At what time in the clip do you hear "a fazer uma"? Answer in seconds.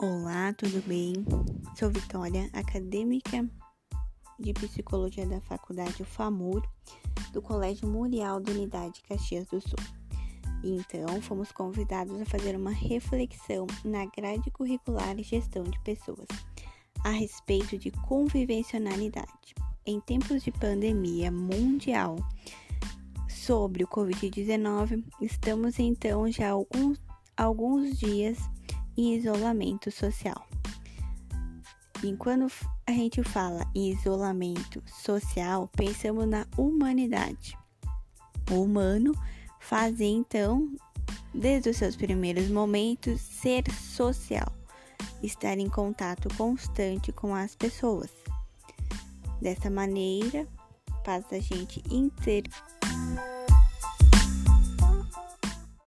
12.20-12.70